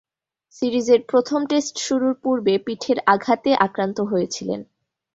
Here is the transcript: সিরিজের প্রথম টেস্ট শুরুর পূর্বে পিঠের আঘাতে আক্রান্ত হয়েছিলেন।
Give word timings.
সিরিজের 0.55 1.01
প্রথম 1.03 1.39
টেস্ট 1.45 1.75
শুরুর 1.77 2.13
পূর্বে 2.23 2.53
পিঠের 2.65 2.97
আঘাতে 3.05 3.51
আক্রান্ত 3.57 3.97
হয়েছিলেন। 4.01 4.61